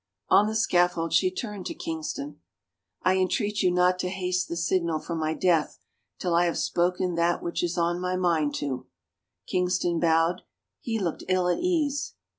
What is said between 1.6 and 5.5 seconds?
to Kingston." I entreat you not to haste the signal for my